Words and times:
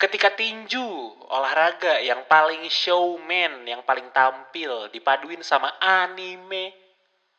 Ketika 0.00 0.32
tinju, 0.32 1.12
olahraga 1.28 2.00
yang 2.00 2.24
paling 2.24 2.64
showman, 2.72 3.68
yang 3.68 3.84
paling 3.84 4.08
tampil, 4.16 4.88
dipaduin 4.88 5.44
sama 5.44 5.76
anime, 5.76 6.72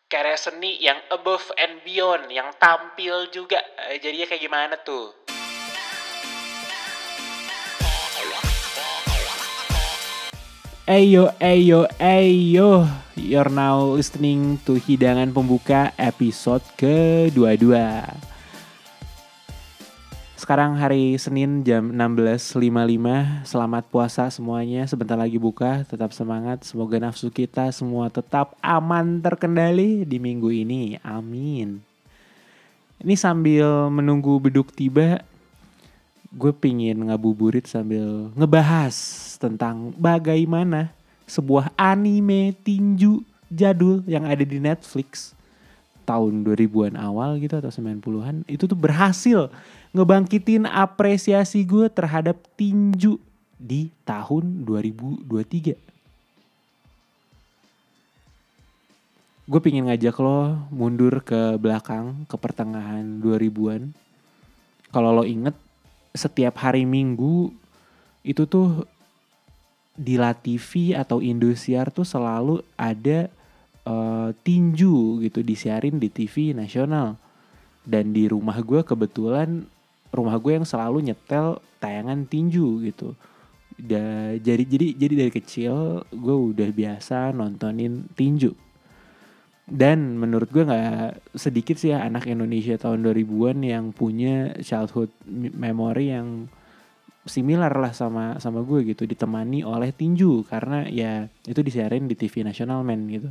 karya 0.06 0.38
seni 0.38 0.78
yang 0.78 1.02
above 1.10 1.50
and 1.58 1.82
beyond, 1.82 2.30
yang 2.30 2.54
tampil 2.62 3.26
juga. 3.34 3.58
Eh, 3.90 3.98
Jadinya 3.98 4.30
kayak 4.30 4.46
gimana 4.46 4.78
tuh? 4.78 5.10
Ayo, 10.86 11.34
ayo, 11.42 11.90
ayo. 11.98 12.86
You're 13.18 13.50
now 13.50 13.98
listening 13.98 14.62
to 14.70 14.78
Hidangan 14.78 15.34
Pembuka 15.34 15.98
episode 15.98 16.62
ke-22. 16.78 17.74
Sekarang 20.42 20.74
hari 20.74 21.22
Senin 21.22 21.62
jam 21.62 21.94
16.55. 21.94 23.46
Selamat 23.46 23.86
puasa 23.94 24.26
semuanya. 24.34 24.90
Sebentar 24.90 25.14
lagi 25.14 25.38
buka. 25.38 25.86
Tetap 25.86 26.18
semangat. 26.18 26.66
Semoga 26.66 26.98
nafsu 26.98 27.30
kita 27.30 27.70
semua 27.70 28.10
tetap 28.10 28.58
aman 28.58 29.22
terkendali 29.22 30.02
di 30.02 30.18
minggu 30.18 30.50
ini. 30.50 30.98
Amin. 31.06 31.86
Ini 33.06 33.14
sambil 33.14 33.94
menunggu 33.94 34.42
beduk 34.42 34.74
tiba, 34.74 35.22
gue 36.34 36.54
pingin 36.58 36.98
ngabuburit 37.14 37.70
sambil 37.70 38.34
ngebahas 38.34 38.98
tentang 39.38 39.94
bagaimana 39.94 40.90
sebuah 41.30 41.70
anime 41.78 42.58
tinju 42.66 43.22
jadul 43.46 44.02
yang 44.10 44.26
ada 44.26 44.42
di 44.42 44.58
Netflix 44.58 45.38
tahun 46.02 46.44
2000-an 46.44 46.98
awal 46.98 47.38
gitu 47.38 47.62
atau 47.62 47.70
90-an 47.70 48.44
itu 48.50 48.66
tuh 48.66 48.76
berhasil 48.76 49.54
ngebangkitin 49.92 50.64
apresiasi 50.68 51.68
gue 51.68 51.92
terhadap 51.92 52.40
tinju 52.56 53.20
di 53.60 53.92
tahun 54.08 54.64
2023. 54.64 55.92
Gue 59.52 59.60
pingin 59.60 59.92
ngajak 59.92 60.16
lo 60.24 60.56
mundur 60.72 61.20
ke 61.20 61.60
belakang 61.60 62.24
ke 62.24 62.40
pertengahan 62.40 63.20
2000-an. 63.20 63.92
Kalau 64.96 65.12
lo 65.12 65.28
inget 65.28 65.60
setiap 66.16 66.64
hari 66.64 66.88
Minggu 66.88 67.52
itu 68.24 68.48
tuh 68.48 68.88
di 69.92 70.16
La 70.16 70.32
TV 70.32 70.96
atau 70.96 71.20
Indosiar 71.20 71.92
tuh 71.92 72.08
selalu 72.08 72.64
ada 72.80 73.28
eh, 73.84 74.30
tinju 74.40 75.20
gitu 75.20 75.44
disiarin 75.44 76.00
di 76.00 76.08
TV 76.08 76.56
nasional. 76.56 77.20
Dan 77.84 78.16
di 78.16 78.32
rumah 78.32 78.56
gue 78.64 78.88
kebetulan 78.88 79.68
rumah 80.12 80.36
gue 80.38 80.60
yang 80.60 80.68
selalu 80.68 81.12
nyetel 81.12 81.64
tayangan 81.80 82.28
tinju 82.28 82.84
gitu. 82.86 83.16
Da, 83.82 84.36
jadi 84.38 84.62
jadi 84.62 84.88
jadi 84.94 85.14
dari 85.26 85.32
kecil 85.34 86.06
gue 86.12 86.36
udah 86.54 86.70
biasa 86.70 87.34
nontonin 87.34 88.06
tinju. 88.14 88.54
Dan 89.72 90.20
menurut 90.20 90.52
gue 90.52 90.68
nggak 90.68 91.32
sedikit 91.40 91.80
sih 91.80 91.96
ya 91.96 92.04
anak 92.04 92.28
Indonesia 92.28 92.76
tahun 92.76 93.08
2000-an 93.08 93.64
yang 93.64 93.96
punya 93.96 94.52
childhood 94.60 95.16
me- 95.24 95.56
memory 95.56 96.12
yang 96.12 96.52
similar 97.24 97.72
lah 97.72 97.94
sama 97.94 98.42
sama 98.42 98.66
gue 98.66 98.82
gitu 98.92 99.06
ditemani 99.06 99.62
oleh 99.62 99.94
tinju 99.94 100.42
karena 100.50 100.90
ya 100.90 101.30
itu 101.46 101.62
disiarin 101.62 102.10
di 102.10 102.20
TV 102.20 102.44
nasional 102.44 102.84
men 102.84 103.08
gitu. 103.08 103.30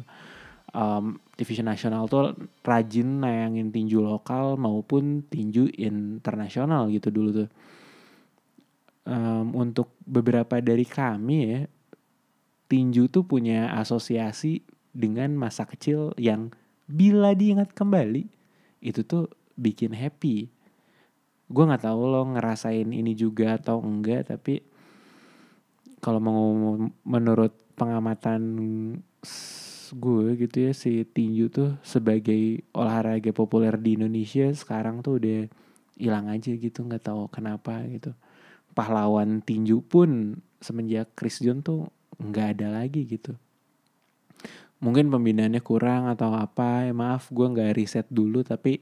Um, 0.70 1.18
TV 1.34 1.66
nasional 1.66 2.06
tuh 2.06 2.36
rajin 2.62 3.24
nayangin 3.24 3.74
tinju 3.74 3.98
lokal 3.98 4.54
maupun 4.54 5.26
tinju 5.26 5.66
internasional 5.74 6.86
gitu 6.94 7.10
dulu 7.10 7.30
tuh. 7.44 7.50
Um, 9.08 9.56
untuk 9.56 9.96
beberapa 10.06 10.60
dari 10.62 10.86
kami 10.86 11.36
ya 11.42 11.60
tinju 12.70 13.10
tuh 13.10 13.26
punya 13.26 13.74
asosiasi 13.74 14.62
dengan 14.94 15.34
masa 15.34 15.66
kecil 15.66 16.14
yang 16.14 16.54
bila 16.86 17.34
diingat 17.34 17.74
kembali 17.74 18.30
itu 18.78 19.02
tuh 19.02 19.26
bikin 19.58 19.90
happy. 19.90 20.46
Gue 21.50 21.64
nggak 21.66 21.82
tahu 21.82 22.00
lo 22.06 22.22
ngerasain 22.30 22.86
ini 22.94 23.18
juga 23.18 23.58
atau 23.58 23.82
enggak 23.82 24.30
tapi 24.30 24.62
kalau 25.98 26.22
mau 26.22 26.46
menurut 27.02 27.52
pengamatan 27.74 28.42
gue 29.94 30.38
gitu 30.38 30.70
ya 30.70 30.72
si 30.72 31.02
tinju 31.02 31.50
tuh 31.50 31.70
sebagai 31.82 32.62
olahraga 32.72 33.34
populer 33.34 33.74
di 33.76 33.98
Indonesia 33.98 34.48
sekarang 34.54 35.02
tuh 35.02 35.18
udah 35.18 35.40
hilang 36.00 36.32
aja 36.32 36.56
gitu 36.56 36.86
nggak 36.86 37.04
tahu 37.04 37.28
kenapa 37.28 37.84
gitu. 37.90 38.16
Pahlawan 38.72 39.44
tinju 39.44 39.84
pun 39.84 40.40
semenjak 40.62 41.12
Chris 41.12 41.42
John 41.42 41.60
tuh 41.60 41.92
nggak 42.16 42.56
ada 42.56 42.80
lagi 42.80 43.04
gitu. 43.04 43.36
Mungkin 44.80 45.12
pembinaannya 45.12 45.60
kurang 45.60 46.08
atau 46.08 46.32
apa 46.32 46.88
ya 46.88 46.94
maaf 46.96 47.28
gue 47.28 47.44
nggak 47.44 47.76
riset 47.76 48.06
dulu 48.08 48.40
tapi 48.40 48.80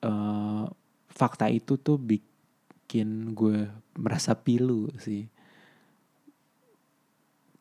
eh, 0.00 0.64
fakta 1.12 1.52
itu 1.52 1.76
tuh 1.76 2.00
bikin 2.00 3.36
gue 3.36 3.68
merasa 3.98 4.32
pilu 4.32 4.88
sih. 4.96 5.28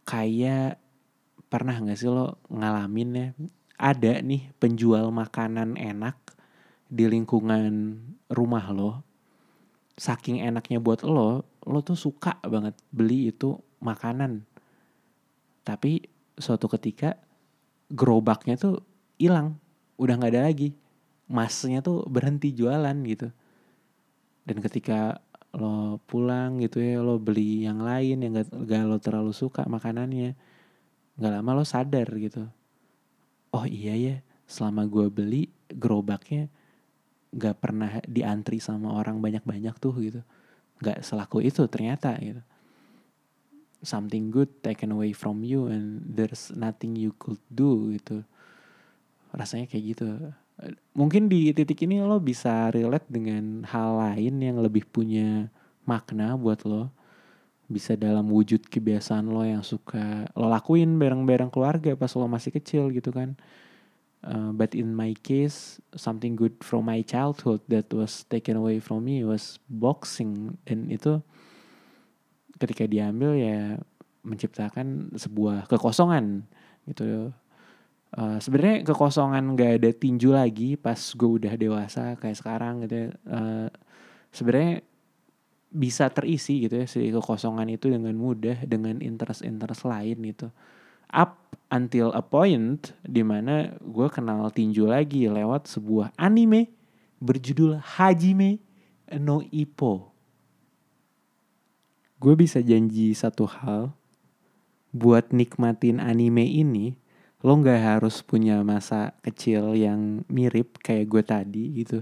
Kayak 0.05 0.84
pernah 1.47 1.77
nggak 1.77 1.97
sih 1.97 2.09
lo 2.09 2.41
ngalamin 2.51 3.09
ya 3.15 3.27
ada 3.75 4.19
nih 4.23 4.51
penjual 4.57 5.11
makanan 5.11 5.75
enak 5.75 6.15
di 6.87 7.05
lingkungan 7.09 7.99
rumah 8.31 8.71
lo 8.71 9.03
saking 9.95 10.43
enaknya 10.43 10.83
buat 10.83 11.03
lo 11.07 11.47
lo 11.65 11.79
tuh 11.81 11.97
suka 11.97 12.37
banget 12.45 12.77
beli 12.93 13.33
itu 13.33 13.57
makanan. 13.81 14.45
Tapi 15.65 16.05
suatu 16.37 16.69
ketika 16.69 17.17
gerobaknya 17.89 18.55
tuh 18.59 18.85
hilang 19.17 19.57
udah 19.97 20.13
nggak 20.19 20.33
ada 20.35 20.43
lagi. 20.45 20.77
Masnya 21.25 21.81
tuh 21.81 22.05
berhenti 22.05 22.53
jualan 22.53 22.93
gitu. 23.09 23.33
Dan 24.45 24.61
ketika 24.61 25.17
lo 25.55 25.97
pulang 26.05 26.61
gitu 26.61 26.83
ya 26.83 27.01
lo 27.01 27.17
beli 27.17 27.63
yang 27.63 27.79
lain 27.79 28.21
yang 28.21 28.35
gak, 28.35 28.51
gak 28.67 28.83
lo 28.85 28.99
terlalu 28.99 29.31
suka 29.31 29.63
makanannya 29.65 30.35
nggak 31.15 31.31
lama 31.31 31.51
lo 31.61 31.63
sadar 31.63 32.07
gitu. 32.19 32.43
Oh 33.55 33.63
iya 33.63 33.95
ya 33.95 34.15
selama 34.45 34.85
gue 34.85 35.07
beli 35.09 35.47
gerobaknya 35.71 36.51
nggak 37.35 37.55
pernah 37.59 37.89
diantri 38.05 38.61
sama 38.61 38.95
orang 38.95 39.19
banyak-banyak 39.19 39.75
tuh 39.79 39.95
gitu. 39.99 40.21
Nggak 40.83 41.03
selaku 41.03 41.43
itu 41.43 41.63
ternyata 41.71 42.15
gitu. 42.19 42.43
Something 43.85 44.31
good 44.33 44.49
taken 44.59 44.91
away 44.91 45.15
from 45.15 45.43
you 45.45 45.71
and 45.71 46.03
there's 46.03 46.51
nothing 46.55 46.95
you 46.99 47.15
could 47.15 47.41
do 47.51 47.95
gitu. 47.95 48.23
Rasanya 49.35 49.67
kayak 49.71 49.95
gitu. 49.95 50.07
Mungkin 50.95 51.27
di 51.27 51.51
titik 51.51 51.83
ini 51.83 51.99
lo 51.99 52.19
bisa 52.23 52.71
relate 52.71 53.07
dengan 53.11 53.67
hal 53.67 53.99
lain 53.99 54.39
yang 54.39 54.57
lebih 54.63 54.87
punya 54.87 55.51
makna 55.83 56.39
buat 56.39 56.63
lo 56.63 56.91
bisa 57.65 57.97
dalam 57.97 58.29
wujud 58.29 58.69
kebiasaan 58.69 59.25
lo 59.25 59.41
yang 59.41 59.65
suka 59.65 60.29
lo 60.37 60.45
lakuin 60.45 61.01
bareng-bareng 61.01 61.49
keluarga 61.49 61.97
pas 61.97 62.13
lo 62.13 62.29
masih 62.29 62.53
kecil 62.53 62.93
gitu 62.93 63.09
kan. 63.09 63.33
Uh, 64.25 64.49
but 64.53 64.73
in 64.73 64.89
my 64.89 65.13
case 65.21 65.77
something 65.93 66.33
good 66.33 66.57
from 66.65 66.89
my 66.89 67.05
childhood 67.05 67.61
that 67.69 67.85
was 67.93 68.25
taken 68.25 68.57
away 68.57 68.81
from 68.81 69.05
me 69.05 69.21
was 69.21 69.61
boxing. 69.69 70.57
Dan 70.65 70.89
itu 70.89 71.21
ketika 72.57 72.89
diambil 72.89 73.37
ya 73.37 73.77
menciptakan 74.25 75.13
sebuah 75.13 75.69
kekosongan 75.69 76.45
gitu. 76.89 77.29
Uh, 78.15 78.39
sebenarnya 78.39 78.87
kekosongan 78.87 79.59
gak 79.59 79.81
ada 79.81 79.91
tinju 79.91 80.31
lagi 80.31 80.79
pas 80.79 80.97
gue 80.97 81.29
udah 81.29 81.53
dewasa 81.59 82.15
kayak 82.17 82.37
sekarang 82.37 82.85
gitu 82.85 82.95
ya. 82.95 83.07
Uh, 83.27 83.67
sebenarnya 84.33 84.81
bisa 85.75 86.07
terisi 86.07 86.63
gitu 86.63 86.79
ya 86.79 86.87
si 86.87 87.11
kekosongan 87.11 87.67
itu 87.67 87.91
dengan 87.91 88.15
mudah 88.15 88.63
dengan 88.63 89.03
interest-interest 89.03 89.83
lain 89.83 90.17
gitu. 90.23 90.47
Up 91.11 91.51
until 91.67 92.15
a 92.15 92.23
point 92.23 92.95
di 93.03 93.21
mana 93.21 93.75
gue 93.83 94.07
kenal 94.07 94.47
tinju 94.55 94.87
lagi 94.87 95.27
lewat 95.27 95.67
sebuah 95.67 96.15
anime 96.15 96.71
berjudul 97.19 97.83
Hajime 97.83 98.63
no 99.19 99.43
Ippo. 99.51 100.15
Gue 102.23 102.33
bisa 102.39 102.63
janji 102.63 103.11
satu 103.11 103.45
hal 103.45 103.91
buat 104.95 105.35
nikmatin 105.35 105.99
anime 105.99 106.47
ini 106.47 106.95
lo 107.43 107.59
nggak 107.59 107.99
harus 107.99 108.23
punya 108.25 108.63
masa 108.65 109.13
kecil 109.21 109.75
yang 109.77 110.25
mirip 110.31 110.79
kayak 110.81 111.05
gue 111.11 111.21
tadi 111.21 111.63
gitu. 111.83 112.01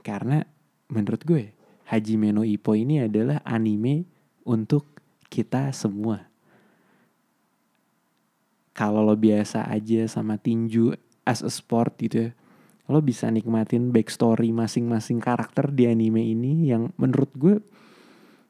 Karena 0.00 0.42
menurut 0.90 1.22
gue 1.22 1.55
Hajime 1.86 2.34
no 2.34 2.42
Ippo 2.42 2.74
ini 2.74 3.06
adalah 3.06 3.42
anime 3.46 4.06
untuk 4.42 4.86
kita 5.30 5.70
semua 5.70 6.26
kalau 8.76 9.00
lo 9.00 9.16
biasa 9.16 9.72
aja 9.72 10.04
sama 10.04 10.36
tinju 10.36 10.92
as 11.24 11.40
a 11.40 11.48
sport 11.48 11.96
gitu 11.96 12.28
ya 12.28 12.30
lo 12.86 13.02
bisa 13.02 13.26
nikmatin 13.32 13.90
backstory 13.90 14.54
masing-masing 14.54 15.18
karakter 15.18 15.74
di 15.74 15.90
anime 15.90 16.22
ini 16.22 16.70
yang 16.70 16.94
menurut 16.94 17.32
gue 17.34 17.58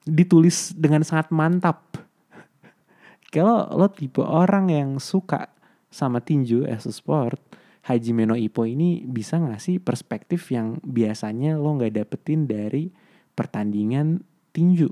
ditulis 0.05 0.77
dengan 0.77 1.01
sangat 1.01 1.33
mantap. 1.33 1.97
Kalau 3.35 3.65
lo 3.73 3.89
tipe 3.89 4.21
orang 4.21 4.69
yang 4.69 5.01
suka 5.01 5.49
sama 5.89 6.21
tinju 6.21 6.69
as 6.69 6.85
a 6.85 6.93
sport, 6.93 7.41
Haji 7.89 8.13
Meno 8.13 8.37
Ippo 8.37 8.69
ini 8.69 9.09
bisa 9.09 9.41
ngasih 9.41 9.81
perspektif 9.81 10.53
yang 10.53 10.85
biasanya 10.85 11.57
lo 11.57 11.73
nggak 11.81 11.97
dapetin 11.97 12.45
dari 12.45 12.93
pertandingan 13.37 14.25
tinju. 14.57 14.89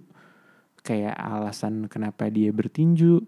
Kayak 0.84 1.16
alasan 1.16 1.88
kenapa 1.88 2.28
dia 2.28 2.52
bertinju, 2.52 3.24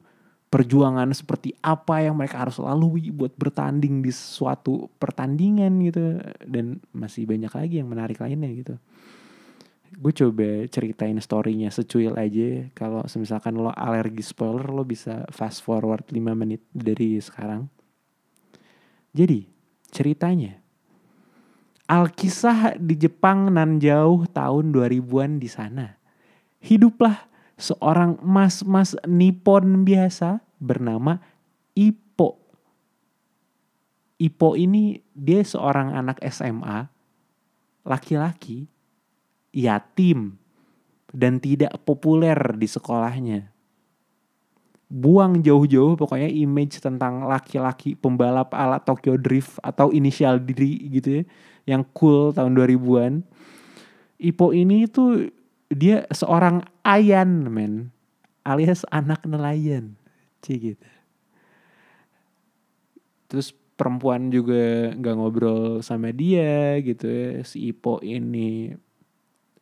perjuangan 0.52 1.08
seperti 1.16 1.56
apa 1.64 2.04
yang 2.04 2.20
mereka 2.20 2.44
harus 2.44 2.60
lalui 2.60 3.08
buat 3.08 3.32
bertanding 3.32 4.04
di 4.04 4.12
suatu 4.12 4.92
pertandingan 5.00 5.72
gitu. 5.88 6.20
Dan 6.44 6.84
masih 6.92 7.24
banyak 7.24 7.48
lagi 7.48 7.74
yang 7.80 7.88
menarik 7.88 8.20
lainnya 8.20 8.52
gitu. 8.52 8.76
Gue 9.96 10.12
coba 10.12 10.68
ceritain 10.68 11.16
storynya 11.16 11.72
secuil 11.72 12.12
aja. 12.20 12.68
Kalau 12.76 13.00
misalkan 13.16 13.56
lo 13.56 13.72
alergi 13.72 14.20
spoiler 14.20 14.68
lo 14.68 14.84
bisa 14.84 15.24
fast 15.32 15.64
forward 15.64 16.04
5 16.12 16.20
menit 16.36 16.60
dari 16.76 17.16
sekarang. 17.16 17.72
Jadi 19.16 19.48
ceritanya 19.88 20.60
Alkisah 21.86 22.74
di 22.82 22.98
Jepang 22.98 23.54
nan 23.54 23.78
jauh 23.78 24.26
tahun 24.26 24.74
2000-an 24.74 25.38
di 25.38 25.46
sana. 25.46 25.94
Hiduplah 26.58 27.30
seorang 27.54 28.18
mas-mas 28.26 28.98
Nippon 29.06 29.86
biasa 29.86 30.42
bernama 30.58 31.22
Ipo. 31.78 32.42
Ipo 34.18 34.58
ini 34.58 34.98
dia 35.14 35.46
seorang 35.46 35.94
anak 35.94 36.18
SMA, 36.26 36.90
laki-laki 37.86 38.66
yatim 39.54 40.36
dan 41.14 41.38
tidak 41.38 41.72
populer 41.86 42.36
di 42.58 42.68
sekolahnya. 42.68 43.48
Buang 44.86 45.42
jauh-jauh 45.42 45.98
pokoknya 45.98 46.30
image 46.30 46.78
tentang 46.78 47.26
laki-laki 47.26 47.98
pembalap 47.98 48.54
ala 48.54 48.78
Tokyo 48.78 49.18
Drift 49.18 49.58
atau 49.64 49.90
inisial 49.90 50.38
diri 50.38 50.78
gitu 50.92 51.20
ya. 51.20 51.24
Yang 51.66 51.82
cool 51.92 52.30
tahun 52.32 52.54
2000-an. 52.54 53.26
Ipo 54.16 54.54
ini 54.56 54.86
tuh 54.88 55.28
dia 55.68 56.06
seorang 56.08 56.64
ayan 56.86 57.50
men. 57.50 57.90
Alias 58.46 58.86
anak 58.94 59.26
nelayan. 59.26 59.98
Cie 60.40 60.72
gitu. 60.72 60.88
Terus 63.26 63.50
perempuan 63.74 64.30
juga 64.30 64.94
nggak 64.94 65.14
ngobrol 65.18 65.82
sama 65.82 66.14
dia 66.14 66.78
gitu 66.80 67.04
ya. 67.10 67.42
Si 67.42 67.74
Ipo 67.74 67.98
ini 68.00 68.70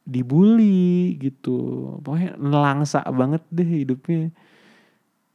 dibully 0.05 1.17
gitu 1.17 1.89
pokoknya 2.05 2.37
nelangsa 2.37 3.01
banget 3.09 3.41
deh 3.49 3.65
hidupnya 3.65 4.29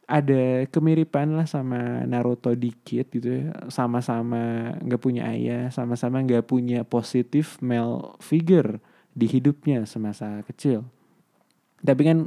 ada 0.10 0.66
kemiripan 0.74 1.38
lah 1.38 1.46
sama 1.46 2.02
Naruto 2.10 2.58
dikit 2.58 3.14
gitu 3.14 3.30
ya. 3.30 3.54
Sama-sama 3.70 4.74
nggak 4.82 4.98
punya 4.98 5.30
ayah 5.30 5.70
sama-sama 5.70 6.18
nggak 6.26 6.50
punya 6.50 6.82
positif 6.82 7.62
male 7.62 8.18
figure 8.18 8.82
di 9.14 9.30
hidupnya 9.30 9.86
semasa 9.86 10.42
kecil. 10.50 10.82
Tapi 11.86 12.02
kan 12.02 12.20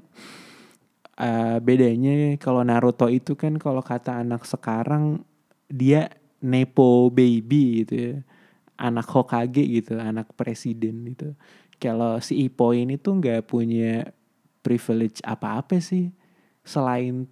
uh, 1.19 1.59
bedanya 1.59 2.39
kalau 2.39 2.63
Naruto 2.63 3.11
itu 3.11 3.35
kan 3.35 3.59
kalau 3.59 3.83
kata 3.83 4.23
anak 4.23 4.47
sekarang 4.47 5.27
dia 5.67 6.07
nepo 6.39 7.11
baby 7.11 7.83
gitu 7.83 7.95
ya. 7.99 8.15
Anak 8.79 9.11
Hokage 9.11 9.63
gitu 9.67 9.99
anak 9.99 10.31
presiden 10.39 11.03
gitu. 11.11 11.35
Kalau 11.83 12.23
si 12.23 12.47
Ipo 12.47 12.71
ini 12.71 12.95
tuh 12.95 13.19
nggak 13.19 13.51
punya 13.51 14.07
privilege 14.63 15.19
apa-apa 15.27 15.83
sih 15.83 16.15
selain 16.63 17.27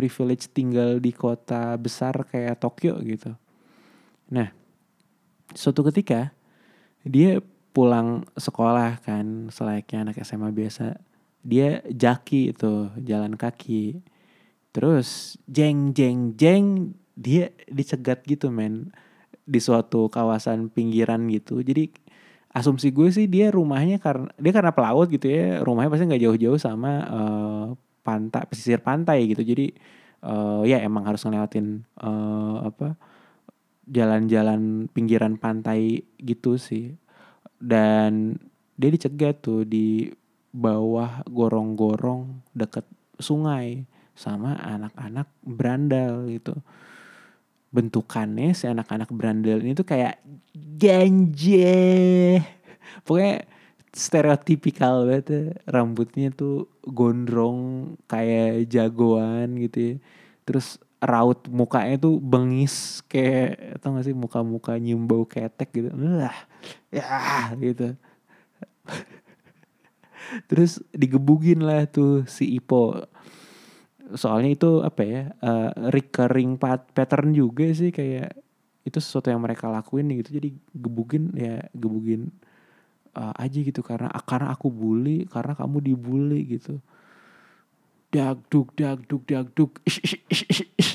privilege 0.00 0.48
tinggal 0.48 0.96
di 0.96 1.12
kota 1.12 1.76
besar 1.76 2.24
kayak 2.24 2.56
Tokyo 2.56 2.96
gitu. 3.04 3.36
Nah, 4.32 4.48
suatu 5.52 5.84
ketika 5.84 6.32
dia 7.04 7.44
pulang 7.76 8.24
sekolah 8.32 9.04
kan 9.04 9.52
selayaknya 9.52 10.08
anak 10.08 10.16
SMA 10.24 10.48
biasa. 10.56 10.96
Dia 11.44 11.84
jaki 11.84 12.56
itu 12.56 12.88
jalan 13.04 13.36
kaki. 13.36 14.00
Terus 14.72 15.36
jeng 15.44 15.92
jeng 15.92 16.32
jeng 16.40 16.96
dia 17.12 17.52
dicegat 17.68 18.24
gitu 18.24 18.48
men 18.48 18.96
di 19.44 19.60
suatu 19.60 20.08
kawasan 20.08 20.72
pinggiran 20.72 21.28
gitu. 21.28 21.60
Jadi 21.60 21.92
asumsi 22.50 22.90
gue 22.90 23.08
sih 23.12 23.28
dia 23.28 23.52
rumahnya 23.52 24.00
karena 24.00 24.32
dia 24.40 24.52
karena 24.56 24.72
pelaut 24.74 25.06
gitu 25.06 25.30
ya 25.30 25.62
rumahnya 25.62 25.90
pasti 25.92 26.04
nggak 26.10 26.22
jauh-jauh 26.26 26.58
sama 26.58 26.92
uh, 27.06 27.66
pantai 28.00 28.44
pesisir 28.48 28.80
pantai 28.80 29.28
gitu. 29.30 29.42
Jadi 29.44 29.72
uh, 30.24 30.62
ya 30.64 30.80
emang 30.82 31.06
harus 31.06 31.22
ngelewatin 31.24 31.84
uh, 32.00 32.66
apa 32.68 32.96
jalan-jalan 33.90 34.86
pinggiran 34.92 35.36
pantai 35.36 36.04
gitu 36.20 36.56
sih. 36.56 36.94
Dan 37.60 38.40
dia 38.80 38.90
dicegat 38.90 39.44
tuh 39.44 39.68
di 39.68 40.08
bawah 40.50 41.22
gorong-gorong 41.28 42.42
deket 42.56 42.88
sungai 43.20 43.84
sama 44.16 44.56
anak-anak 44.56 45.28
berandal 45.44 46.28
gitu. 46.28 46.56
Bentukannya 47.70 48.50
si 48.50 48.66
anak-anak 48.66 49.14
berandal 49.14 49.62
ini 49.62 49.78
tuh 49.78 49.86
kayak 49.86 50.18
ganje 50.80 52.40
pokoknya 53.04 53.44
stereotipikal 53.90 55.06
banget 55.06 55.26
ya. 55.30 55.42
rambutnya 55.66 56.30
tuh 56.30 56.70
gondrong 56.86 57.94
kayak 58.06 58.70
jagoan 58.70 59.58
gitu 59.58 59.78
ya. 59.78 59.94
Terus 60.46 60.78
raut 61.00 61.48
mukanya 61.48 61.96
tuh 61.96 62.20
bengis 62.20 63.00
kayak 63.08 63.80
tau 63.80 63.96
gak 63.96 64.04
sih 64.04 64.14
muka-muka 64.14 64.76
nyium 64.78 65.08
bau 65.10 65.26
ketek 65.26 65.70
gitu. 65.74 65.90
Lah 65.96 66.34
ya 66.94 67.50
gitu. 67.58 67.96
Terus 70.50 70.78
digebugin 70.94 71.66
lah 71.66 71.90
tuh 71.90 72.22
si 72.30 72.46
Ipo. 72.54 72.94
Soalnya 74.14 74.54
itu 74.54 74.70
apa 74.82 75.02
ya 75.02 75.22
uh, 75.42 75.70
recurring 75.90 76.58
pattern 76.94 77.34
juga 77.34 77.66
sih 77.74 77.90
kayak 77.90 78.34
itu 78.86 78.98
sesuatu 78.98 79.34
yang 79.34 79.42
mereka 79.42 79.66
lakuin 79.66 80.10
gitu. 80.14 80.38
Jadi 80.38 80.54
gebugin 80.74 81.34
ya 81.34 81.66
gebugin 81.74 82.30
uh, 83.16 83.34
aja 83.34 83.58
gitu 83.58 83.80
karena 83.82 84.10
karena 84.22 84.54
aku 84.54 84.70
bully 84.70 85.26
karena 85.26 85.54
kamu 85.56 85.82
dibully 85.82 86.40
gitu. 86.58 86.78
Dag 88.10 88.42
duk 88.50 88.74
dag 88.74 88.98
duk 89.06 89.22
dag 89.22 89.46
ish, 89.86 90.18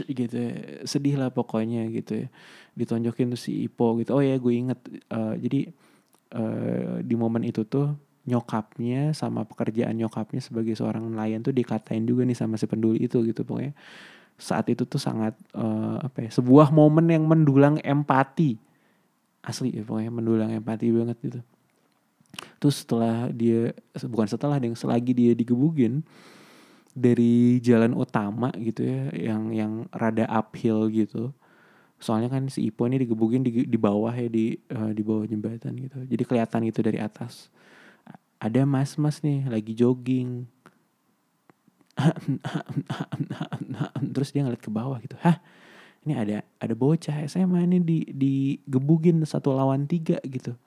gitu 0.04 0.36
sedih 0.84 1.16
lah 1.16 1.32
pokoknya 1.32 1.88
gitu 1.92 2.25
ya. 2.25 2.28
Ditonjokin 2.75 3.32
tuh 3.36 3.40
si 3.40 3.68
Ipo 3.68 3.96
gitu. 4.04 4.20
Oh 4.20 4.24
ya 4.24 4.36
gue 4.36 4.54
inget 4.54 4.80
uh, 5.12 5.36
jadi 5.40 5.72
uh, 6.36 7.00
di 7.00 7.16
momen 7.16 7.48
itu 7.48 7.63
tuh 7.63 7.96
nyokapnya 8.25 9.13
sama 9.13 9.46
pekerjaan 9.46 9.96
nyokapnya 9.96 10.42
sebagai 10.42 10.74
seorang 10.74 11.08
nelayan 11.13 11.46
tuh 11.46 11.54
dikatain 11.54 12.04
juga 12.04 12.25
nih 12.25 12.36
sama 12.36 12.60
si 12.60 12.68
penduli 12.68 13.08
itu 13.08 13.24
gitu 13.24 13.48
pokoknya. 13.48 13.72
Saat 14.36 14.68
itu 14.68 14.84
tuh 14.84 15.00
sangat 15.00 15.40
uh, 15.56 16.04
apa 16.04 16.28
ya 16.28 16.32
sebuah 16.36 16.75
momen 16.75 17.08
yang 17.08 17.24
mendulang 17.24 17.80
empati. 17.80 18.60
Asli 19.46 19.72
ya 19.72 19.88
pokoknya 19.88 20.12
mendulang 20.12 20.51
empati 20.51 20.90
banget 20.92 21.18
gitu 21.22 21.40
terus 22.66 22.82
setelah 22.82 23.30
dia 23.30 23.78
bukan 24.10 24.26
setelah 24.26 24.58
yang 24.58 24.74
selagi 24.74 25.14
dia 25.14 25.38
digebugin 25.38 26.02
dari 26.98 27.62
jalan 27.62 27.94
utama 27.94 28.50
gitu 28.58 28.82
ya 28.82 29.14
yang 29.14 29.54
yang 29.54 29.72
rada 29.94 30.26
uphill 30.26 30.90
gitu. 30.90 31.30
Soalnya 32.02 32.26
kan 32.26 32.50
si 32.50 32.66
Ipo 32.66 32.90
ini 32.90 33.06
digebugin 33.06 33.46
di, 33.46 33.70
di 33.70 33.78
bawah 33.78 34.10
ya 34.10 34.26
di 34.26 34.58
uh, 34.74 34.90
di 34.98 35.06
bawah 35.06 35.30
jembatan 35.30 35.78
gitu. 35.78 36.10
Jadi 36.10 36.24
kelihatan 36.26 36.66
itu 36.66 36.82
dari 36.82 36.98
atas. 36.98 37.54
Ada 38.42 38.66
mas-mas 38.66 39.22
nih 39.22 39.46
lagi 39.46 39.78
jogging. 39.78 40.50
Terus 44.18 44.34
dia 44.34 44.42
ngeliat 44.42 44.66
ke 44.66 44.74
bawah 44.74 44.98
gitu. 45.06 45.14
Hah? 45.22 45.38
Ini 46.02 46.18
ada 46.18 46.42
ada 46.58 46.74
bocah 46.74 47.30
SMA 47.30 47.70
ini 47.70 47.78
di 47.78 47.98
digebugin 48.10 49.22
satu 49.22 49.54
lawan 49.54 49.86
tiga 49.86 50.18
gitu 50.26 50.58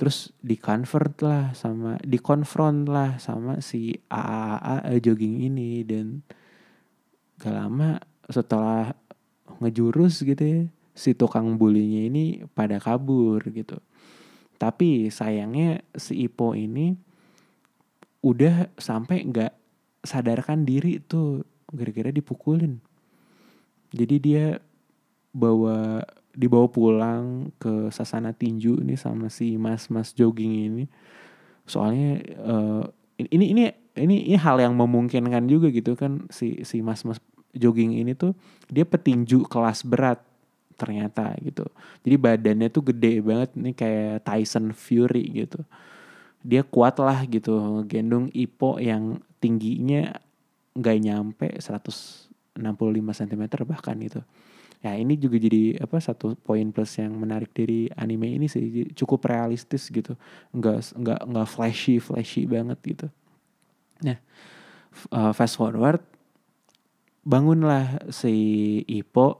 terus 0.00 0.32
di 0.40 0.56
convert 0.56 1.20
lah 1.20 1.52
sama 1.52 2.00
di 2.00 2.16
konfront 2.16 2.88
lah 2.88 3.20
sama 3.20 3.60
si 3.60 3.92
AAA 4.08 4.96
jogging 5.04 5.44
ini 5.52 5.84
dan 5.84 6.24
gak 7.36 7.52
lama 7.52 8.00
setelah 8.32 8.96
ngejurus 9.60 10.24
gitu 10.24 10.40
ya 10.40 10.60
si 10.96 11.12
tukang 11.12 11.60
bulinya 11.60 12.08
ini 12.08 12.48
pada 12.56 12.80
kabur 12.80 13.44
gitu 13.52 13.76
tapi 14.56 15.12
sayangnya 15.12 15.84
si 15.96 16.24
Ipo 16.24 16.56
ini 16.56 16.96
udah 18.20 18.68
sampai 18.76 19.24
nggak 19.24 19.52
sadarkan 20.04 20.68
diri 20.68 21.00
tuh 21.00 21.44
gara-gara 21.72 22.12
dipukulin. 22.12 22.76
Jadi 23.96 24.16
dia 24.20 24.60
bawa 25.32 26.04
dibawa 26.34 26.70
pulang 26.70 27.50
ke 27.58 27.90
sasana 27.90 28.30
tinju 28.30 28.80
ini 28.82 28.94
sama 28.94 29.28
si 29.32 29.58
mas-mas 29.58 30.14
jogging 30.14 30.70
ini. 30.70 30.84
Soalnya 31.66 32.22
uh, 32.42 32.84
ini 33.18 33.54
ini 33.54 33.62
ini 33.98 34.16
ini 34.30 34.36
hal 34.38 34.62
yang 34.62 34.74
memungkinkan 34.78 35.50
juga 35.50 35.68
gitu 35.74 35.98
kan 35.98 36.30
si 36.30 36.62
si 36.62 36.80
mas 36.80 37.02
mas 37.02 37.18
jogging 37.50 37.98
ini 37.98 38.14
tuh 38.14 38.32
dia 38.70 38.86
petinju 38.86 39.46
kelas 39.50 39.82
berat 39.82 40.22
ternyata 40.78 41.34
gitu. 41.42 41.66
Jadi 42.06 42.16
badannya 42.16 42.68
tuh 42.72 42.94
gede 42.94 43.20
banget 43.20 43.50
nih 43.58 43.74
kayak 43.76 44.24
Tyson 44.24 44.72
Fury 44.72 45.44
gitu. 45.44 45.60
Dia 46.40 46.64
kuat 46.64 46.96
lah 47.02 47.26
gitu 47.28 47.84
gendong 47.84 48.32
Ipo 48.32 48.80
yang 48.80 49.20
tingginya 49.42 50.16
nggak 50.72 50.98
nyampe 51.02 51.48
165 51.58 52.30
cm 52.94 53.42
bahkan 53.66 53.98
itu 53.98 54.22
ya 54.80 54.96
ini 54.96 55.16
juga 55.20 55.36
jadi 55.36 55.76
apa 55.84 56.00
satu 56.00 56.32
poin 56.40 56.72
plus 56.72 56.96
yang 56.96 57.12
menarik 57.12 57.52
dari 57.52 57.92
anime 57.96 58.40
ini 58.40 58.46
sih 58.48 58.88
cukup 58.96 59.28
realistis 59.28 59.92
gitu. 59.92 60.16
Nggak 60.56 60.96
nggak 60.96 61.20
nggak 61.28 61.48
flashy 61.48 62.00
flashy 62.00 62.48
banget 62.48 62.78
gitu. 62.84 63.06
Nah 64.00 64.16
uh, 65.12 65.32
fast 65.36 65.60
forward 65.60 66.00
bangunlah 67.20 68.00
si 68.08 68.32
Ipo 68.88 69.36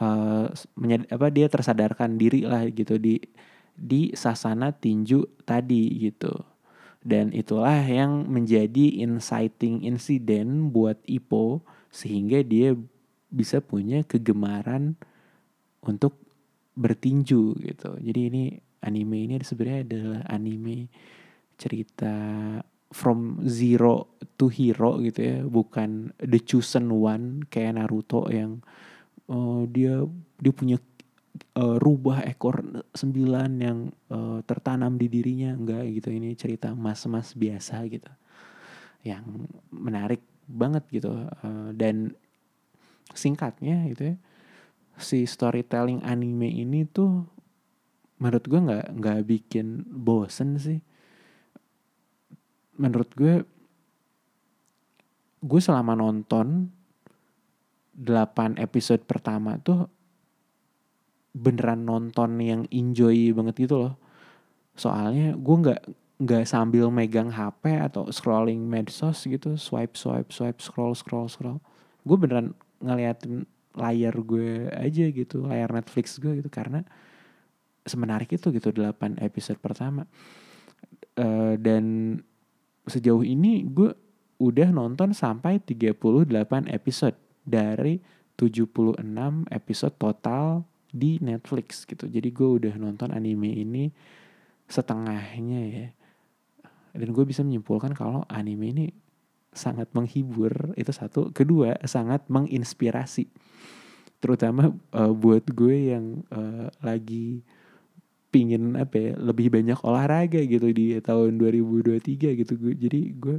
uh, 0.00 0.48
menyad, 0.80 1.04
apa 1.12 1.28
dia 1.28 1.46
tersadarkan 1.52 2.16
diri 2.16 2.48
lah 2.48 2.64
gitu 2.72 2.96
di 2.96 3.20
di 3.76 4.12
sasana 4.16 4.72
tinju 4.72 5.44
tadi 5.44 6.08
gitu. 6.08 6.32
Dan 7.00 7.32
itulah 7.32 7.80
yang 7.80 8.28
menjadi 8.28 9.00
inciting 9.00 9.88
incident 9.88 10.68
buat 10.68 11.00
Ipo 11.08 11.64
sehingga 11.88 12.44
dia 12.44 12.76
bisa 13.30 13.62
punya 13.62 14.02
kegemaran 14.02 14.98
untuk 15.86 16.18
bertinju 16.76 17.56
gitu. 17.62 17.90
Jadi 17.98 18.20
ini 18.26 18.44
anime 18.82 19.16
ini 19.30 19.34
sebenarnya 19.40 19.80
adalah 19.86 20.20
anime 20.28 20.90
cerita 21.60 22.14
from 22.90 23.38
zero 23.46 24.18
to 24.34 24.50
hero 24.50 24.98
gitu 24.98 25.20
ya, 25.22 25.38
bukan 25.46 26.10
the 26.18 26.42
chosen 26.42 26.90
one 26.90 27.46
kayak 27.46 27.78
Naruto 27.78 28.26
yang 28.26 28.58
uh, 29.30 29.62
dia 29.70 30.02
dia 30.42 30.52
punya 30.56 30.76
uh, 31.54 31.78
rubah 31.78 32.26
ekor 32.26 32.82
sembilan 32.90 33.50
yang 33.62 33.78
uh, 34.10 34.42
tertanam 34.42 34.98
di 34.98 35.06
dirinya. 35.06 35.54
Enggak 35.54 35.86
gitu 35.86 36.08
ini 36.10 36.34
cerita 36.34 36.74
mas-mas 36.74 37.36
biasa 37.38 37.86
gitu. 37.86 38.10
Yang 39.06 39.46
menarik 39.70 40.22
banget 40.50 40.82
gitu. 40.90 41.14
Uh, 41.46 41.70
dan 41.76 42.10
singkatnya 43.14 43.86
gitu 43.90 44.14
ya. 44.14 44.16
Si 45.00 45.24
storytelling 45.24 46.04
anime 46.04 46.50
ini 46.50 46.84
tuh 46.84 47.24
menurut 48.20 48.44
gue 48.44 48.60
nggak 48.60 48.86
nggak 49.00 49.20
bikin 49.24 49.86
bosen 49.88 50.60
sih. 50.60 50.80
Menurut 52.76 53.10
gue 53.16 53.34
gue 55.40 55.60
selama 55.60 55.96
nonton 55.96 56.68
8 57.96 58.60
episode 58.60 59.04
pertama 59.08 59.56
tuh 59.60 59.88
beneran 61.32 61.84
nonton 61.86 62.36
yang 62.40 62.62
enjoy 62.68 63.32
banget 63.32 63.68
gitu 63.68 63.88
loh. 63.88 63.94
Soalnya 64.76 65.36
gue 65.36 65.56
nggak 65.64 65.82
nggak 66.20 66.44
sambil 66.44 66.92
megang 66.92 67.32
HP 67.32 67.80
atau 67.80 68.12
scrolling 68.12 68.60
medsos 68.60 69.24
gitu 69.24 69.56
swipe 69.56 69.96
swipe 69.96 70.28
swipe 70.28 70.60
scroll 70.60 70.92
scroll 70.92 71.32
scroll. 71.32 71.58
Gue 72.04 72.16
beneran 72.20 72.52
ngeliatin 72.80 73.46
layar 73.76 74.14
gue 74.18 74.66
aja 74.74 75.04
gitu 75.14 75.46
layar 75.46 75.70
Netflix 75.70 76.18
gue 76.18 76.42
gitu 76.42 76.50
karena 76.50 76.82
semenarik 77.86 78.28
itu 78.34 78.50
gitu 78.50 78.74
8 78.74 79.20
episode 79.22 79.58
pertama. 79.62 80.04
Uh, 81.16 81.54
dan 81.60 82.16
sejauh 82.88 83.22
ini 83.22 83.66
gue 83.66 83.92
udah 84.40 84.72
nonton 84.72 85.12
sampai 85.12 85.60
38 85.60 86.00
episode 86.72 87.16
dari 87.44 88.00
76 88.34 88.96
episode 89.52 89.94
total 90.00 90.64
di 90.90 91.20
Netflix 91.20 91.84
gitu. 91.84 92.08
Jadi 92.08 92.28
gue 92.32 92.48
udah 92.48 92.74
nonton 92.80 93.12
anime 93.12 93.52
ini 93.52 93.92
setengahnya 94.66 95.60
ya. 95.68 95.88
Dan 96.96 97.14
gue 97.14 97.24
bisa 97.28 97.46
menyimpulkan 97.46 97.94
kalau 97.94 98.26
anime 98.26 98.74
ini 98.74 98.86
sangat 99.50 99.90
menghibur 99.92 100.74
itu 100.78 100.90
satu. 100.94 101.34
Kedua 101.34 101.74
sangat 101.86 102.26
menginspirasi. 102.30 103.26
Terutama 104.20 104.76
uh, 104.94 105.12
buat 105.16 105.42
gue 105.48 105.96
yang 105.96 106.22
uh, 106.30 106.68
lagi 106.84 107.42
pingin 108.30 108.78
apa 108.78 108.94
ya 108.94 109.12
lebih 109.18 109.50
banyak 109.50 109.82
olahraga 109.82 110.38
gitu 110.46 110.70
di 110.70 110.94
tahun 111.02 111.40
2023 111.40 112.38
gitu. 112.38 112.52
Gue 112.54 112.74
jadi 112.78 113.00
gue 113.16 113.36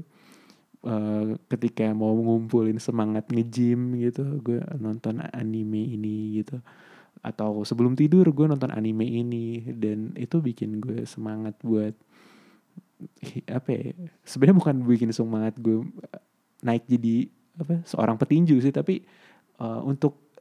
uh, 0.83 1.37
ketika 1.47 1.95
mau 1.95 2.11
ngumpulin 2.11 2.81
semangat 2.81 3.31
ngejim 3.31 3.95
gitu 4.03 4.41
gue 4.43 4.59
nonton 4.81 5.23
anime 5.31 5.95
ini 5.95 6.43
gitu. 6.43 6.59
Atau 7.21 7.61
sebelum 7.63 7.93
tidur 7.93 8.27
gue 8.33 8.49
nonton 8.49 8.73
anime 8.73 9.05
ini. 9.07 9.63
Dan 9.71 10.17
itu 10.17 10.43
bikin 10.43 10.83
gue 10.83 11.07
semangat 11.07 11.55
buat 11.63 11.93
apa 13.57 13.69
ya 13.71 13.81
sebenarnya 14.25 14.57
bukan 14.57 14.75
bikin 14.85 15.11
semangat 15.13 15.57
gue 15.57 15.81
eh, 15.81 16.21
naik 16.61 16.85
jadi 16.85 17.29
apa 17.61 17.83
seorang 17.83 18.15
petinju 18.15 18.57
sih 18.63 18.73
tapi 18.73 19.03
uh, 19.61 19.81
untuk 19.85 20.33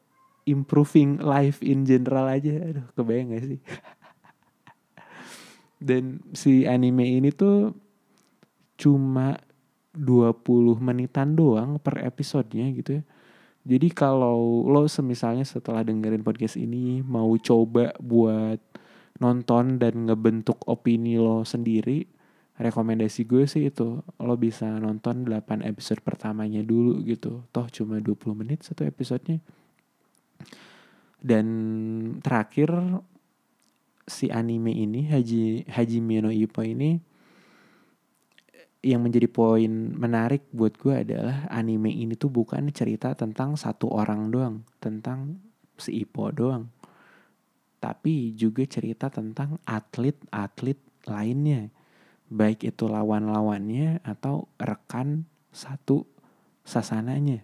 improving 0.49 1.21
life 1.21 1.61
in 1.61 1.85
general 1.85 2.27
aja 2.27 2.57
aduh 2.59 2.87
kebayang 2.97 3.37
gak 3.37 3.45
sih? 3.45 3.61
Dan 5.89 6.21
si 6.37 6.69
anime 6.69 7.09
ini 7.09 7.33
tuh 7.33 7.73
cuma 8.77 9.37
20 9.97 10.77
menitan 10.81 11.33
doang 11.33 11.81
per 11.81 12.05
episodenya 12.05 12.69
gitu 12.77 13.01
ya. 13.01 13.03
Jadi 13.61 13.93
kalau 13.93 14.65
lo 14.65 14.89
semisalnya 14.89 15.45
setelah 15.45 15.85
dengerin 15.85 16.25
podcast 16.25 16.57
ini 16.57 17.05
mau 17.05 17.37
coba 17.37 17.93
buat 18.01 18.57
nonton 19.21 19.77
dan 19.77 20.09
ngebentuk 20.09 20.65
opini 20.65 21.21
lo 21.21 21.45
sendiri 21.45 22.09
rekomendasi 22.61 23.25
gue 23.25 23.49
sih 23.49 23.73
itu 23.73 24.05
lo 24.05 24.35
bisa 24.37 24.69
nonton 24.77 25.25
8 25.25 25.65
episode 25.65 26.05
pertamanya 26.05 26.61
dulu 26.61 27.01
gitu. 27.09 27.49
Toh 27.49 27.67
cuma 27.73 27.97
20 27.99 28.37
menit 28.37 28.61
satu 28.61 28.85
episodenya. 28.85 29.41
Dan 31.17 31.47
terakhir 32.21 32.69
si 34.05 34.29
anime 34.29 34.77
ini 34.77 35.09
Haji 35.09 35.73
Haji 35.73 35.99
Mino 36.05 36.29
Ippo 36.29 36.61
ini 36.61 37.01
yang 38.81 39.05
menjadi 39.05 39.29
poin 39.29 39.93
menarik 39.93 40.49
buat 40.57 40.73
gue 40.81 41.05
adalah 41.05 41.45
anime 41.53 41.93
ini 41.93 42.17
tuh 42.17 42.33
bukan 42.33 42.65
cerita 42.73 43.13
tentang 43.13 43.57
satu 43.61 43.93
orang 43.93 44.33
doang 44.33 44.65
tentang 44.81 45.37
si 45.77 46.05
Ippo 46.05 46.29
doang. 46.33 46.69
Tapi 47.81 48.37
juga 48.37 48.65
cerita 48.69 49.09
tentang 49.09 49.57
atlet-atlet 49.65 50.77
lainnya 51.09 51.80
baik 52.31 52.63
itu 52.63 52.87
lawan-lawannya 52.87 54.07
atau 54.07 54.47
rekan 54.57 55.27
satu 55.51 56.07
sasananya. 56.63 57.43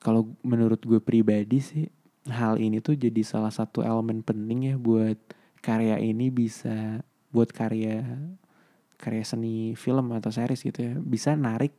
Kalau 0.00 0.32
menurut 0.40 0.80
gue 0.82 0.98
pribadi 0.98 1.60
sih 1.60 1.84
hal 2.26 2.58
ini 2.58 2.80
tuh 2.80 2.96
jadi 2.96 3.20
salah 3.22 3.52
satu 3.52 3.84
elemen 3.84 4.24
penting 4.24 4.72
ya 4.72 4.74
buat 4.80 5.20
karya 5.62 6.00
ini 6.00 6.32
bisa 6.32 7.04
buat 7.30 7.52
karya 7.52 8.02
karya 8.98 9.24
seni 9.26 9.76
film 9.76 10.10
atau 10.16 10.32
series 10.32 10.64
gitu 10.64 10.80
ya. 10.80 10.94
Bisa 10.96 11.36
narik 11.36 11.76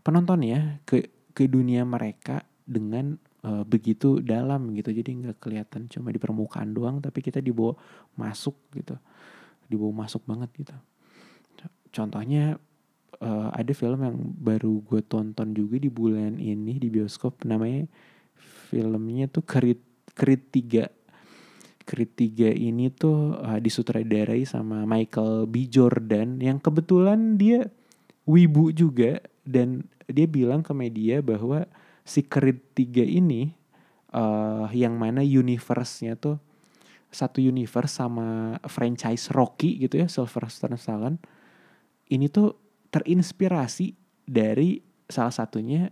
penonton 0.00 0.40
ya 0.40 0.80
ke 0.88 1.12
ke 1.36 1.46
dunia 1.46 1.84
mereka 1.84 2.42
dengan 2.64 3.20
uh, 3.44 3.62
begitu 3.68 4.24
dalam 4.24 4.72
gitu. 4.72 4.90
Jadi 4.90 5.20
nggak 5.20 5.36
kelihatan 5.36 5.86
cuma 5.86 6.10
di 6.10 6.18
permukaan 6.18 6.72
doang 6.72 6.98
tapi 6.98 7.20
kita 7.20 7.44
dibawa 7.44 7.76
masuk 8.16 8.56
gitu. 8.72 8.96
Dibawa 9.68 10.08
masuk 10.08 10.26
banget 10.26 10.50
gitu 10.56 10.74
contohnya 11.90 12.58
uh, 13.20 13.48
ada 13.52 13.72
film 13.76 14.00
yang 14.02 14.16
baru 14.18 14.82
gue 14.86 15.02
tonton 15.04 15.52
juga 15.52 15.76
di 15.76 15.90
bulan 15.92 16.40
ini 16.40 16.80
di 16.80 16.88
bioskop 16.88 17.44
namanya 17.44 17.86
filmnya 18.70 19.28
tuh 19.28 19.44
Creed 19.44 19.80
Creed 20.14 20.42
3 20.50 21.84
Creed 21.84 22.12
3 22.14 22.54
ini 22.54 22.94
tuh 22.94 23.34
uh, 23.34 23.58
disutradarai 23.58 24.46
sama 24.46 24.86
Michael 24.86 25.50
B. 25.50 25.66
Jordan 25.66 26.38
yang 26.38 26.62
kebetulan 26.62 27.34
dia 27.34 27.66
wibu 28.30 28.70
juga 28.70 29.18
dan 29.42 29.82
dia 30.06 30.30
bilang 30.30 30.62
ke 30.62 30.70
media 30.70 31.18
bahwa 31.18 31.66
si 32.06 32.22
Creed 32.22 32.62
3 32.78 33.02
ini 33.06 33.50
uh, 34.14 34.70
yang 34.70 34.94
mana 34.94 35.26
universe-nya 35.26 36.14
tuh 36.14 36.38
satu 37.10 37.42
universe 37.42 37.98
sama 37.98 38.54
franchise 38.70 39.34
Rocky 39.34 39.82
gitu 39.82 39.98
ya 39.98 40.06
Sylvester 40.06 40.70
Stallone 40.78 41.18
ini 42.10 42.26
tuh 42.28 42.54
terinspirasi 42.90 43.94
dari 44.26 44.82
salah 45.06 45.34
satunya 45.34 45.90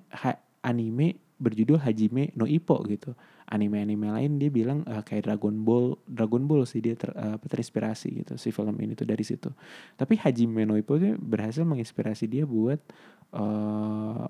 anime 0.63 1.29
berjudul 1.39 1.79
Hajime 1.79 2.35
no 2.35 2.45
Ippo 2.45 2.83
gitu. 2.91 3.15
Anime-anime 3.49 4.13
lain 4.13 4.37
dia 4.37 4.53
bilang 4.53 4.85
uh, 4.85 5.01
kayak 5.01 5.25
Dragon 5.31 5.65
Ball 5.65 5.97
Dragon 6.05 6.45
Ball 6.45 6.69
sih 6.69 6.85
dia 6.85 6.99
ter, 6.99 7.15
uh, 7.15 7.41
terinspirasi 7.41 8.09
gitu 8.21 8.35
si 8.37 8.53
film 8.53 8.75
ini 8.83 8.93
tuh 8.99 9.07
dari 9.07 9.23
situ. 9.23 9.49
Tapi 9.95 10.19
Hajime 10.19 10.67
no 10.67 10.75
Ippo 10.75 10.99
tuh 10.99 11.15
berhasil 11.17 11.63
menginspirasi 11.63 12.27
dia 12.29 12.45
buat 12.45 12.83
uh, 13.33 14.29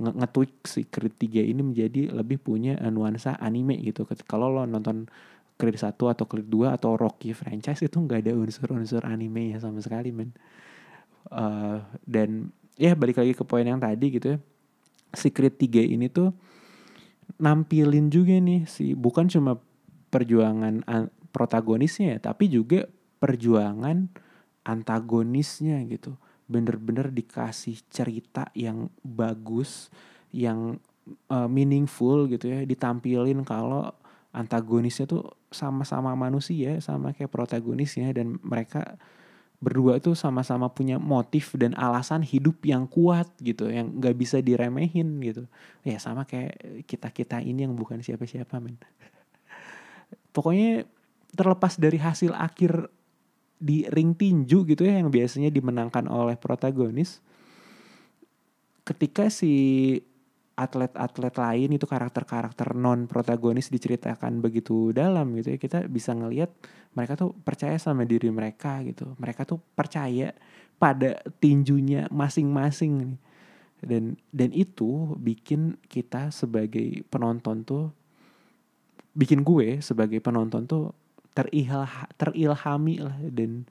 nge-tweak 0.00 0.64
si 0.64 0.86
Creed 0.86 1.18
3 1.18 1.50
ini 1.50 1.60
menjadi 1.60 2.14
lebih 2.14 2.40
punya 2.40 2.78
nuansa 2.88 3.36
anime 3.36 3.76
gitu. 3.82 4.06
Kalau 4.24 4.48
lo 4.48 4.62
nonton 4.64 5.10
Creed 5.60 5.76
1 5.76 5.92
atau 5.92 6.24
Creed 6.24 6.48
2 6.48 6.72
atau 6.72 6.96
Rocky 6.96 7.36
franchise 7.36 7.84
itu 7.84 8.00
nggak 8.00 8.24
ada 8.24 8.32
unsur-unsur 8.32 9.04
anime 9.04 9.52
ya 9.52 9.58
sama 9.60 9.84
sekali 9.84 10.08
men 10.08 10.32
uh, 11.28 11.84
dan 12.08 12.54
ya 12.80 12.96
balik 12.96 13.20
lagi 13.20 13.36
ke 13.36 13.44
poin 13.44 13.66
yang 13.66 13.76
tadi 13.76 14.16
gitu 14.16 14.36
ya. 14.36 14.38
Si 15.12 15.28
Creed 15.28 15.58
3 15.58 15.84
ini 15.84 16.08
tuh 16.08 16.32
nampilin 17.36 18.10
juga 18.10 18.34
nih 18.40 18.66
si 18.66 18.96
bukan 18.96 19.30
cuma 19.30 19.58
perjuangan 20.10 20.82
protagonisnya 21.30 22.18
ya 22.18 22.32
tapi 22.32 22.50
juga 22.50 22.88
perjuangan 23.20 24.08
antagonisnya 24.64 25.84
gitu. 25.86 26.16
Bener-bener 26.50 27.12
dikasih 27.14 27.84
cerita 27.92 28.50
yang 28.56 28.90
bagus 29.04 29.92
yang 30.34 30.80
uh, 31.28 31.46
meaningful 31.46 32.26
gitu 32.26 32.48
ya. 32.48 32.64
Ditampilin 32.64 33.44
kalau 33.44 33.92
antagonisnya 34.30 35.10
tuh 35.10 35.26
sama-sama 35.50 36.14
manusia 36.14 36.78
sama 36.78 37.10
kayak 37.10 37.34
protagonisnya 37.34 38.14
dan 38.14 38.38
mereka 38.46 38.94
berdua 39.60 40.00
tuh 40.00 40.16
sama-sama 40.16 40.72
punya 40.72 40.96
motif 40.96 41.52
dan 41.52 41.76
alasan 41.76 42.24
hidup 42.24 42.64
yang 42.64 42.88
kuat 42.88 43.28
gitu 43.44 43.68
yang 43.68 44.00
nggak 44.00 44.16
bisa 44.16 44.40
diremehin 44.40 45.20
gitu. 45.20 45.44
Ya 45.84 46.00
sama 46.00 46.24
kayak 46.24 46.84
kita 46.88 47.12
kita 47.12 47.36
ini 47.44 47.68
yang 47.68 47.76
bukan 47.76 48.00
siapa-siapa 48.00 48.56
men. 48.56 48.80
Pokoknya 50.34 50.88
terlepas 51.36 51.76
dari 51.76 52.00
hasil 52.00 52.32
akhir 52.32 52.88
di 53.60 53.84
ring 53.92 54.16
tinju 54.16 54.64
gitu 54.64 54.88
ya 54.88 54.96
yang 55.04 55.12
biasanya 55.12 55.52
dimenangkan 55.52 56.08
oleh 56.08 56.40
protagonis 56.40 57.20
ketika 58.88 59.28
si 59.28 59.52
atlet-atlet 60.60 61.34
lain 61.40 61.68
itu 61.80 61.88
karakter-karakter 61.88 62.76
non 62.76 63.08
protagonis 63.08 63.72
diceritakan 63.72 64.44
begitu 64.44 64.92
dalam 64.92 65.32
gitu 65.40 65.56
ya. 65.56 65.58
Kita 65.58 65.78
bisa 65.88 66.12
ngelihat 66.12 66.52
mereka 66.92 67.16
tuh 67.16 67.32
percaya 67.32 67.80
sama 67.80 68.04
diri 68.04 68.28
mereka 68.28 68.84
gitu. 68.84 69.16
Mereka 69.16 69.48
tuh 69.48 69.58
percaya 69.72 70.36
pada 70.76 71.20
tinjunya 71.40 72.08
masing-masing 72.12 73.16
dan 73.80 74.20
dan 74.28 74.50
itu 74.52 75.16
bikin 75.16 75.80
kita 75.88 76.28
sebagai 76.28 77.04
penonton 77.08 77.64
tuh 77.64 77.88
bikin 79.16 79.40
gue 79.40 79.80
sebagai 79.80 80.20
penonton 80.20 80.68
tuh 80.68 80.92
terilha, 81.34 81.86
terilhami 82.20 82.96
lah. 83.00 83.16
Dan 83.32 83.64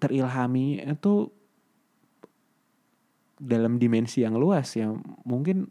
terilhami 0.00 0.80
itu 0.80 1.32
dalam 3.40 3.80
dimensi 3.80 4.20
yang 4.20 4.36
luas 4.36 4.76
ya. 4.76 4.92
Mungkin 5.24 5.64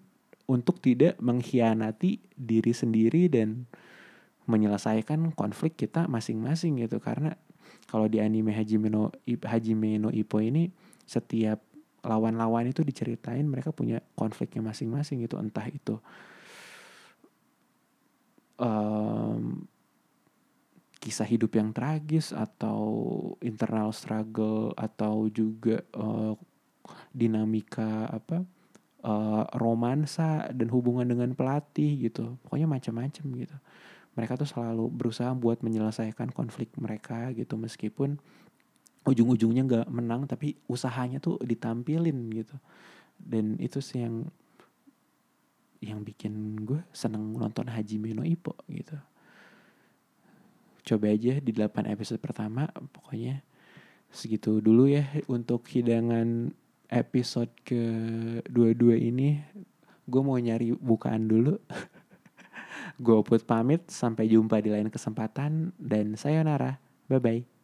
untuk 0.49 0.81
tidak 0.81 1.21
mengkhianati 1.21 2.33
diri 2.33 2.73
sendiri 2.73 3.29
dan 3.29 3.69
menyelesaikan 4.49 5.37
konflik 5.37 5.77
kita 5.77 6.09
masing-masing 6.09 6.81
gitu. 6.81 6.97
Karena 6.97 7.37
kalau 7.85 8.09
di 8.09 8.17
anime 8.17 8.49
Hajime 8.57 8.89
no, 8.89 9.13
Hajime 9.45 10.01
no 10.01 10.09
Ippo 10.09 10.41
ini 10.41 10.73
setiap 11.05 11.61
lawan-lawan 12.01 12.65
itu 12.65 12.81
diceritain 12.81 13.45
mereka 13.45 13.69
punya 13.69 14.01
konfliknya 14.17 14.65
masing-masing 14.65 15.21
gitu. 15.21 15.37
Entah 15.37 15.69
itu 15.69 16.01
um, 18.57 19.69
kisah 20.99 21.29
hidup 21.29 21.55
yang 21.55 21.71
tragis 21.71 22.35
atau 22.35 22.81
internal 23.39 23.95
struggle 23.95 24.75
atau 24.75 25.31
juga 25.31 25.79
uh, 25.95 26.35
dinamika 27.11 28.07
apa 28.09 28.45
uh, 29.03 29.43
romansa 29.55 30.51
dan 30.51 30.67
hubungan 30.71 31.07
dengan 31.07 31.31
pelatih 31.35 32.09
gitu. 32.09 32.39
Pokoknya 32.45 32.67
macam-macam 32.67 33.25
gitu. 33.35 33.57
Mereka 34.17 34.35
tuh 34.35 34.49
selalu 34.49 34.91
berusaha 34.91 35.31
buat 35.31 35.63
menyelesaikan 35.63 36.35
konflik 36.35 36.73
mereka 36.75 37.31
gitu. 37.31 37.55
Meskipun 37.55 38.19
ujung-ujungnya 39.07 39.63
nggak 39.65 39.87
menang 39.89 40.27
tapi 40.27 40.59
usahanya 40.67 41.23
tuh 41.23 41.39
ditampilin 41.39 42.17
gitu. 42.35 42.55
Dan 43.19 43.55
itu 43.59 43.79
sih 43.79 44.03
yang 44.03 44.27
yang 45.79 46.03
bikin 46.03 46.59
gue 46.67 46.83
seneng 46.91 47.39
nonton 47.39 47.71
Haji 47.71 47.95
Meno 47.99 48.27
Ipo 48.27 48.55
gitu. 48.67 48.99
Coba 50.83 51.13
aja 51.13 51.39
di 51.39 51.51
8 51.55 51.87
episode 51.87 52.19
pertama 52.19 52.67
pokoknya 52.91 53.45
segitu 54.09 54.57
dulu 54.59 54.89
ya 54.89 55.05
untuk 55.29 55.63
hidangan 55.69 56.51
episode 56.89 57.53
ke 57.61 57.81
dua-dua 58.49 58.97
ini 58.97 59.39
gue 60.09 60.21
mau 60.25 60.37
nyari 60.41 60.73
bukaan 60.73 61.29
dulu. 61.29 61.55
Gue 62.99 63.23
put 63.23 63.45
pamit 63.47 63.87
sampai 63.87 64.27
jumpa 64.27 64.59
di 64.59 64.75
lain 64.75 64.91
kesempatan 64.91 65.71
dan 65.79 66.19
sayonara. 66.19 66.81
Bye 67.07 67.21
bye 67.21 67.58